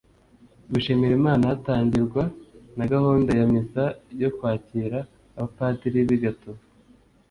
gushimira 0.71 1.13
imana 1.19 1.43
hatangirwa 1.49 2.23
na 2.77 2.85
gahunda 2.93 3.29
ya 3.39 3.45
misa 3.53 3.83
yo 4.21 4.29
kwakira 4.37 4.97
abapadiri 5.35 5.99
b’i 6.07 6.19
gatovu 6.23 6.63